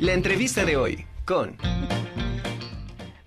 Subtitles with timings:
[0.00, 1.58] La entrevista de hoy con...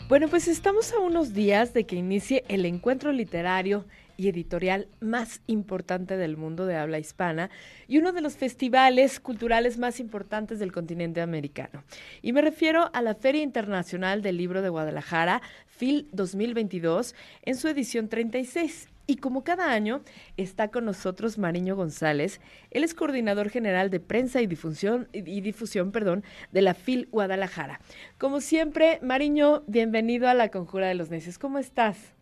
[0.09, 3.85] Bueno, pues estamos a unos días de que inicie el encuentro literario
[4.17, 7.51] y editorial más importante del mundo de habla hispana
[7.87, 11.83] y uno de los festivales culturales más importantes del continente americano.
[12.23, 17.13] Y me refiero a la Feria Internacional del Libro de Guadalajara, FIL 2022,
[17.43, 18.89] en su edición 36.
[19.05, 20.01] Y como cada año,
[20.37, 22.39] está con nosotros Mariño González.
[22.71, 27.81] Él es coordinador general de prensa y difusión, y difusión perdón, de la FIL Guadalajara.
[28.17, 31.37] Como siempre, Mariño, bienvenido a la Conjura de los Necios.
[31.37, 32.13] ¿Cómo estás?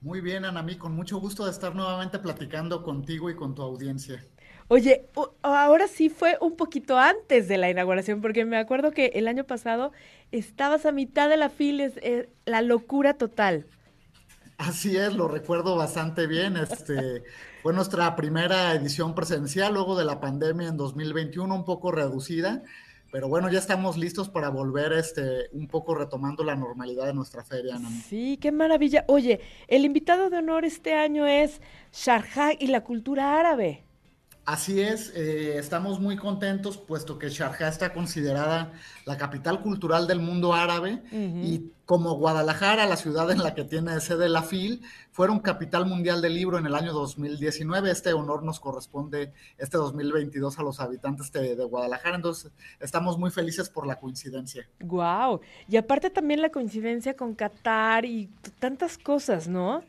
[0.00, 4.24] Muy bien, Anamí, con mucho gusto de estar nuevamente platicando contigo y con tu audiencia.
[4.68, 5.06] Oye,
[5.42, 9.44] ahora sí fue un poquito antes de la inauguración, porque me acuerdo que el año
[9.44, 9.92] pasado
[10.30, 13.66] estabas a mitad de la FIL, es, eh, la locura total.
[14.58, 16.56] Así es, lo recuerdo bastante bien.
[16.56, 17.22] Este
[17.62, 22.64] fue nuestra primera edición presencial luego de la pandemia en 2021, un poco reducida,
[23.12, 27.44] pero bueno, ya estamos listos para volver este un poco retomando la normalidad de nuestra
[27.44, 27.78] feria.
[28.08, 29.04] Sí, qué maravilla.
[29.06, 31.62] Oye, el invitado de honor este año es
[31.92, 33.84] Sharjah y la cultura árabe.
[34.48, 38.72] Así es, eh, estamos muy contentos puesto que Sharjah está considerada
[39.04, 44.00] la capital cultural del mundo árabe y como Guadalajara, la ciudad en la que tiene
[44.00, 44.80] sede la FIL,
[45.12, 47.90] fueron capital mundial del libro en el año 2019.
[47.90, 53.30] Este honor nos corresponde este 2022 a los habitantes de, de Guadalajara, entonces estamos muy
[53.30, 54.66] felices por la coincidencia.
[54.80, 59.82] Wow, y aparte también la coincidencia con Qatar y tantas cosas, ¿no?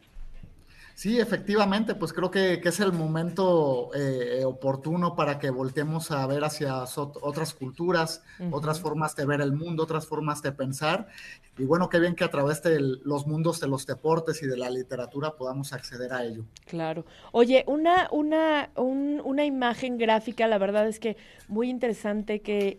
[1.00, 6.44] Sí, efectivamente, pues creo que, es el momento eh, oportuno para que volteemos a ver
[6.44, 11.08] hacia otras culturas, otras formas de ver el mundo, otras formas de pensar.
[11.58, 14.58] Y bueno, qué bien que a través de los mundos de los deportes y de
[14.58, 16.44] la literatura podamos acceder a ello.
[16.66, 17.06] Claro.
[17.32, 21.16] Oye, una, una, una imagen gráfica, la verdad es que
[21.48, 22.78] muy interesante que,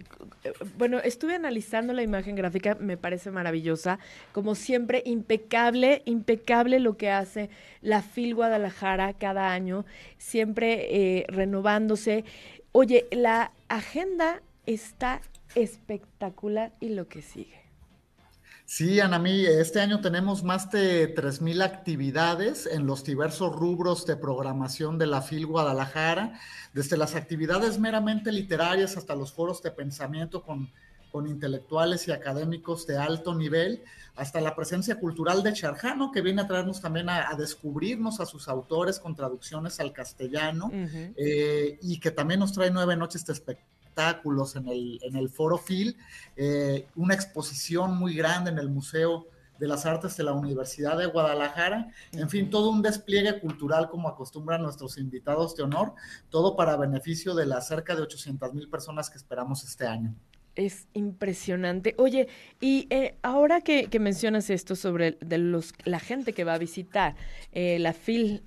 [0.76, 3.98] bueno, estuve analizando la imagen gráfica, me parece maravillosa.
[4.32, 7.50] Como siempre, impecable, impecable lo que hace
[7.82, 9.84] la FIL Guadalajara cada año,
[10.18, 12.24] siempre eh, renovándose.
[12.72, 15.20] Oye, la agenda está
[15.54, 17.60] espectacular y lo que sigue.
[18.72, 24.96] Sí, Anamí, este año tenemos más de 3.000 actividades en los diversos rubros de programación
[24.96, 26.38] de la FIL Guadalajara,
[26.72, 30.70] desde las actividades meramente literarias hasta los foros de pensamiento con
[31.10, 33.82] con intelectuales y académicos de alto nivel,
[34.16, 38.48] hasta la presencia cultural de Charjano, que viene a traernos también a, descubrirnos a sus
[38.48, 44.56] autores con traducciones al castellano, eh, y que también nos trae nueve noches de espectáculos
[44.56, 45.96] en el, en el Foro Phil,
[46.36, 49.26] eh, una exposición muy grande en el Museo
[49.60, 54.08] de las Artes de la Universidad de Guadalajara, en fin, todo un despliegue cultural como
[54.08, 55.94] acostumbran nuestros invitados de honor,
[56.30, 60.14] todo para beneficio de las cerca de 800 mil personas que esperamos este año.
[60.56, 61.94] Es impresionante.
[61.96, 62.28] Oye,
[62.60, 67.14] y eh, ahora que, mencionas esto sobre de los, la gente que va a visitar
[67.52, 68.42] eh, la FIL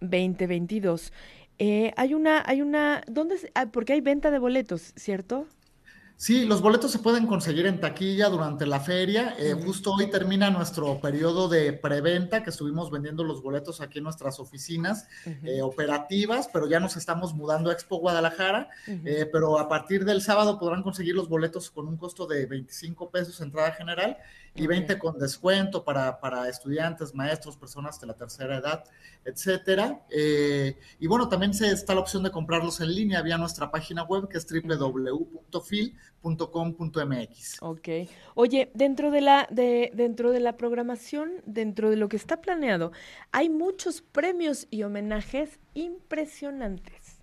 [0.00, 1.12] 2022,
[1.58, 3.36] eh, hay una, hay una, ¿dónde?
[3.54, 5.46] Ah, porque hay venta de boletos, ¿cierto?
[6.20, 9.36] Sí, los boletos se pueden conseguir en taquilla durante la feria.
[9.38, 14.04] Eh, justo hoy termina nuestro periodo de preventa, que estuvimos vendiendo los boletos aquí en
[14.04, 15.06] nuestras oficinas
[15.44, 18.68] eh, operativas, pero ya nos estamos mudando a Expo Guadalajara.
[18.88, 23.10] Eh, pero a partir del sábado podrán conseguir los boletos con un costo de 25
[23.10, 24.16] pesos entrada general
[24.56, 28.82] y 20 con descuento para, para, estudiantes, maestros, personas de la tercera edad,
[29.24, 30.02] etcétera.
[30.98, 34.28] Y bueno, también se, está la opción de comprarlos en línea vía nuestra página web
[34.28, 34.46] que es
[36.22, 37.58] www.fil.com.mx.
[37.60, 37.88] Ok.
[38.34, 42.92] Oye, dentro de la de, dentro de la programación, dentro de lo que está planeado,
[43.32, 47.18] hay muchos premios y homenajes impresionantes.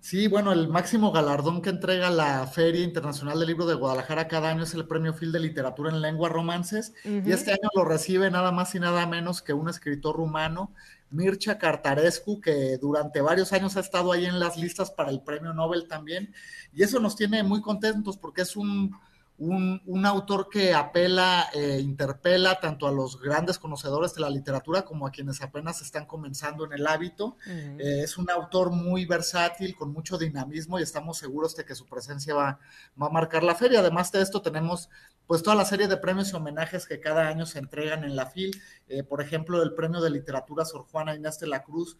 [0.00, 4.50] Sí, bueno, el máximo galardón que entrega la Feria Internacional del Libro de Guadalajara cada
[4.50, 8.30] año es el Premio Phil de Literatura en Lengua Romances, y este año lo recibe
[8.30, 10.70] nada más y nada menos que un escritor rumano,
[11.10, 15.52] Mircea Cartarescu, que durante varios años ha estado ahí en las listas para el Premio
[15.52, 16.34] Nobel también,
[16.72, 18.96] y eso nos tiene muy contentos porque es un
[19.38, 25.06] un, autor que apela, e interpela tanto a los grandes conocedores de la literatura como
[25.06, 27.36] a quienes apenas están comenzando en el hábito.
[27.46, 31.86] Eh, es un autor muy versátil, con mucho dinamismo y estamos seguros de que su
[31.86, 32.58] presencia va,
[33.00, 33.80] va, a marcar la feria.
[33.80, 34.88] Además de esto, tenemos
[35.26, 38.26] pues toda la serie de premios y homenajes que cada año se entregan en la
[38.26, 38.62] FIL.
[38.88, 41.98] Eh, por ejemplo, el premio de literatura Sor Juana Inés de la Cruz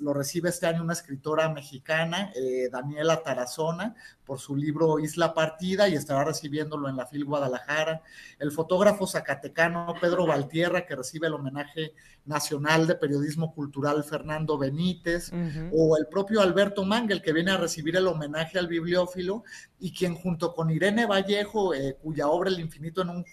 [0.00, 2.30] lo recibe este año una escritora mexicana,
[2.70, 3.94] Daniela Tarazona,
[4.24, 8.02] por su libro Isla Partida y estará recibiendo recibiéndolo en la FIL Guadalajara,
[8.38, 11.94] el fotógrafo zacatecano Pedro Valtierra, que recibe el homenaje
[12.26, 15.32] nacional de periodismo cultural Fernando Benítez,
[15.72, 19.44] o el propio Alberto Mangel, que viene a recibir el homenaje al bibliófilo
[19.80, 23.24] y quien junto con Irene Vallejo, eh, cuya obra El infinito en un,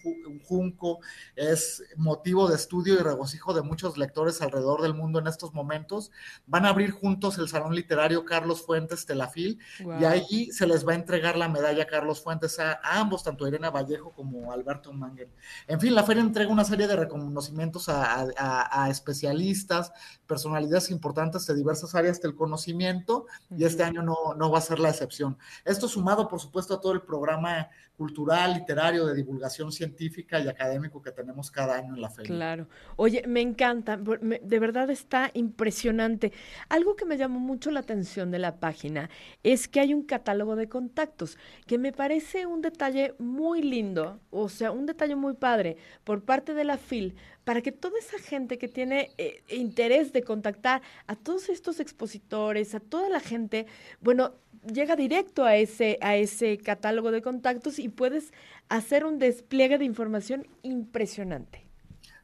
[0.43, 0.99] junco
[1.35, 6.11] es motivo de estudio y regocijo de muchos lectores alrededor del mundo en estos momentos,
[6.47, 9.59] van a abrir juntos el Salón Literario Carlos Fuentes Telafil
[9.99, 13.69] y ahí se les va a entregar la medalla Carlos Fuentes a, ambos, tanto Irene
[13.69, 15.29] Vallejo como Alberto Mangel.
[15.67, 19.91] En fin, la feria entrega una serie de reconocimientos a especialistas,
[20.29, 24.77] personalidades importantes de diversas áreas del conocimiento y este año no, no va a ser
[24.77, 25.37] la excepción.
[25.65, 27.67] Esto sumado, por supuesto, a todo el programa
[27.97, 32.33] cultural, literario, de divulgación científica y académico que tenemos cada año en la feria.
[32.33, 32.69] Claro.
[32.95, 36.31] Oye, me encanta, de verdad está impresionante.
[36.69, 39.09] Algo que me llamó mucho la atención de la página
[39.43, 41.37] es que hay un catálogo de contactos,
[41.67, 45.75] que me parece un detalle muy lindo, o sea, un detalle muy padre
[46.05, 47.17] por parte de la FIL
[47.49, 52.75] para que toda esa gente que tiene eh, interés de contactar a todos estos expositores,
[52.75, 53.65] a toda la gente,
[54.01, 54.35] bueno,
[54.71, 58.33] llega directo a ese, a ese catálogo de contactos y puedes
[58.67, 61.68] hacer un despliegue de información impresionante.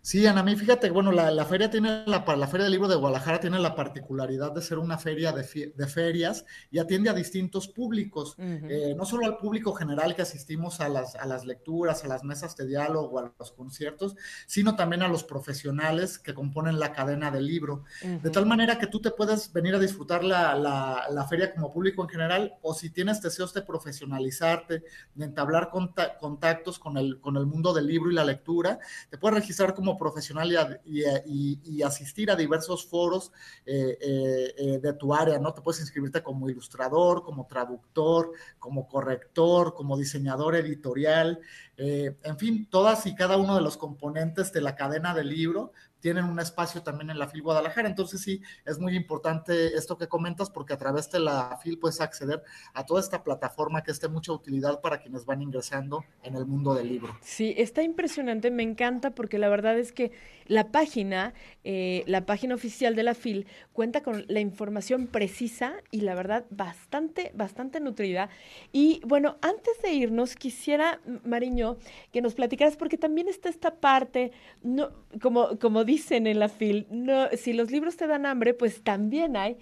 [0.06, 3.40] Sí, Ana, mí fíjate, bueno, la, feria tiene la, la Feria del Libro de Guadalajara
[3.40, 5.44] tiene la particularidad de ser una feria de,
[5.88, 10.90] ferias y atiende a distintos públicos, eh, no solo al público general que asistimos a
[10.90, 14.16] las, a las lecturas, a las mesas de diálogo, a los conciertos,
[14.46, 18.86] sino también a los profesionales que componen la cadena del libro, de tal manera que
[18.86, 22.92] tú te puedes venir a disfrutar la, la, feria como público en general o si
[22.92, 24.84] tienes deseos de profesionalizarte,
[25.16, 28.78] de entablar contactos con el, con el mundo del libro y la lectura,
[29.10, 33.32] te puedes registrar como profesional y, asistir a diversos foros
[33.66, 35.54] eh, eh, eh, de tu área, ¿no?
[35.54, 41.40] Te puedes inscribirte como ilustrador, como traductor, como corrector, como diseñador editorial,
[41.78, 45.74] en fin, todas y cada uno de los componentes de la cadena del libro
[46.06, 47.90] tienen un espacio también en la FIL Guadalajara.
[47.90, 52.00] Entonces sí, es muy importante esto que comentas porque a través de la FIL puedes
[52.00, 52.44] acceder
[52.76, 56.46] a toda esta plataforma que es de mucha utilidad para quienes van ingresando en el
[56.46, 57.18] mundo del libro.
[57.22, 60.12] Sí, está impresionante, me encanta porque la verdad es que
[60.48, 61.34] la página,
[61.64, 66.46] eh, la página oficial de la FIL cuenta con la información precisa y la verdad
[66.50, 68.30] bastante, bastante nutrida.
[68.72, 71.78] Y bueno, antes de irnos, quisiera, Mariño,
[72.12, 74.90] que nos platicaras porque también está esta parte, no,
[75.22, 79.36] como, como dicen en la FIL, no, si los libros te dan hambre, pues también
[79.36, 79.58] hay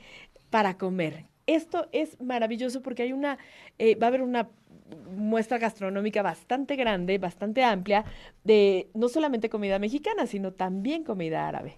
[0.50, 1.33] para comer.
[1.48, 3.38] Esto es maravilloso porque hay una,
[3.78, 4.50] eh, va a haber una
[5.16, 8.06] muestra gastronómica bastante grande, bastante amplia,
[8.44, 11.78] de no solamente comida mexicana, sino también comida árabe.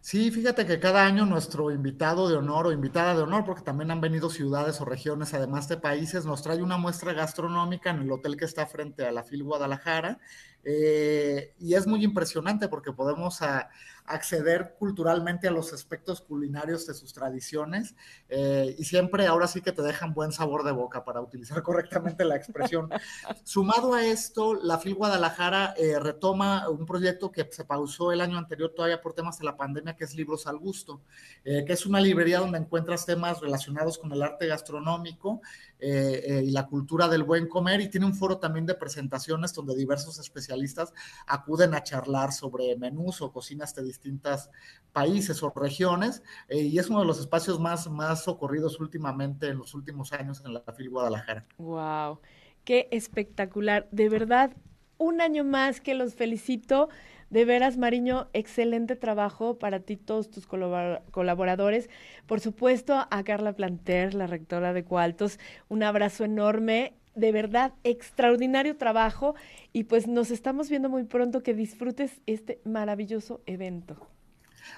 [0.00, 3.90] Sí, fíjate que cada año nuestro invitado de honor o invitada de honor, porque también
[3.90, 8.12] han venido ciudades o regiones, además de países, nos trae una muestra gastronómica en el
[8.12, 10.20] hotel que está frente a la FIL Guadalajara.
[10.68, 13.70] Eh, y es muy impresionante porque podemos a,
[14.04, 17.94] acceder culturalmente a los aspectos culinarios de sus tradiciones
[18.28, 22.24] eh, y siempre ahora sí que te dejan buen sabor de boca para utilizar correctamente
[22.24, 22.88] la expresión.
[23.44, 28.36] Sumado a esto, la FIL Guadalajara eh, retoma un proyecto que se pausó el año
[28.36, 31.02] anterior todavía por temas de la pandemia, que es Libros al Gusto,
[31.44, 35.40] que es una librería donde encuentras temas relacionados con el arte gastronómico
[35.80, 40.18] y la cultura del buen comer y tiene un foro también de presentaciones donde diversos
[40.18, 40.92] especialistas
[41.26, 44.50] acuden a charlar sobre menús o cocinas de distintos
[44.92, 49.58] países o regiones eh, y es uno de los espacios más, más socorridos últimamente en
[49.58, 51.46] los últimos años en la FIL Guadalajara.
[51.58, 52.20] ¡Wow!
[52.64, 53.88] ¡Qué espectacular!
[53.90, 54.56] De verdad,
[54.98, 56.88] un año más que los felicito.
[57.30, 61.90] De veras, Mariño, excelente trabajo para ti, todos tus colaboradores.
[62.26, 68.76] Por supuesto, a Carla Planter, la rectora de Cualtos, un abrazo enorme de verdad, extraordinario
[68.76, 69.34] trabajo
[69.72, 71.42] y pues nos estamos viendo muy pronto.
[71.42, 73.96] Que disfrutes este maravilloso evento.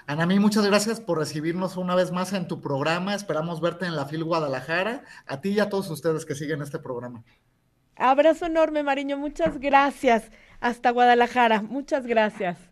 [0.07, 3.14] Anami, muchas gracias por recibirnos una vez más en tu programa.
[3.14, 5.02] Esperamos verte en la FIL Guadalajara.
[5.26, 7.25] A ti y a todos ustedes que siguen este programa.
[7.99, 9.19] Abrazo enorme, Mariño.
[9.19, 10.31] Muchas gracias.
[10.61, 11.62] Hasta Guadalajara.
[11.62, 12.68] Muchas gracias.